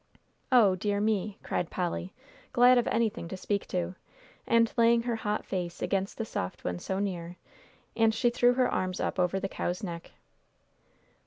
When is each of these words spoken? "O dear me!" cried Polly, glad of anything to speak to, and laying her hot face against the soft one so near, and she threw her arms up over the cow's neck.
"O 0.51 0.73
dear 0.75 0.99
me!" 0.99 1.37
cried 1.43 1.69
Polly, 1.69 2.11
glad 2.53 2.79
of 2.79 2.87
anything 2.87 3.27
to 3.27 3.37
speak 3.37 3.67
to, 3.67 3.93
and 4.47 4.73
laying 4.75 5.03
her 5.03 5.15
hot 5.17 5.45
face 5.45 5.79
against 5.79 6.17
the 6.17 6.25
soft 6.25 6.63
one 6.63 6.79
so 6.79 6.97
near, 6.97 7.35
and 7.95 8.11
she 8.11 8.31
threw 8.31 8.53
her 8.53 8.67
arms 8.67 8.99
up 8.99 9.19
over 9.19 9.39
the 9.39 9.47
cow's 9.47 9.83
neck. 9.83 10.09